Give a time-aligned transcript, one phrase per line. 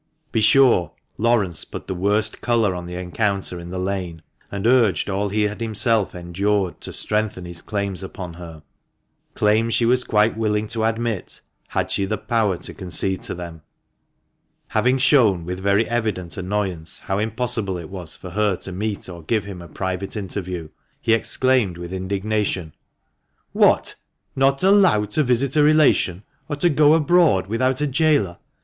[0.31, 5.11] Be sure Laurence put the worst colour on the encounter in the lane, and urged
[5.11, 8.63] all he had himself endured to strengthen his claims upon her—
[9.35, 13.61] claims she was quite willing to admit, had she the power to concede to them.
[14.69, 19.21] Having shown with very evident annoyance, how impossible it was for her to meet or
[19.21, 22.73] give him a private interview, he exclaimed with indignation
[23.61, 23.93] —"What!
[24.35, 28.39] not allowed to visit a relation, or to go abroad without a gaoler